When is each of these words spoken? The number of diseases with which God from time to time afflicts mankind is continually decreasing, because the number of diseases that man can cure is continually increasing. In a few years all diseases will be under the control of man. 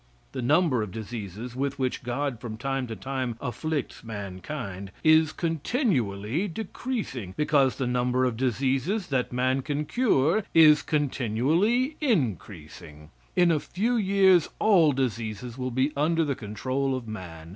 The 0.31 0.41
number 0.41 0.81
of 0.81 0.91
diseases 0.91 1.55
with 1.55 1.77
which 1.77 2.01
God 2.01 2.39
from 2.41 2.57
time 2.57 2.87
to 2.87 2.95
time 2.95 3.37
afflicts 3.39 4.03
mankind 4.03 4.89
is 5.03 5.31
continually 5.31 6.47
decreasing, 6.47 7.35
because 7.37 7.75
the 7.75 7.85
number 7.85 8.25
of 8.25 8.35
diseases 8.35 9.05
that 9.09 9.31
man 9.31 9.61
can 9.61 9.85
cure 9.85 10.43
is 10.55 10.81
continually 10.81 11.97
increasing. 12.01 13.11
In 13.35 13.51
a 13.51 13.59
few 13.59 13.95
years 13.95 14.49
all 14.57 14.91
diseases 14.91 15.55
will 15.55 15.69
be 15.69 15.91
under 15.95 16.25
the 16.25 16.33
control 16.33 16.95
of 16.95 17.07
man. 17.07 17.49